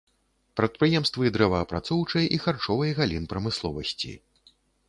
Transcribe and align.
Прадпрыемствы 0.59 1.33
дрэваапрацоўчай 1.35 2.25
і 2.39 2.41
харчовай 2.47 2.97
галін 3.01 3.31
прамысловасці. 3.35 4.19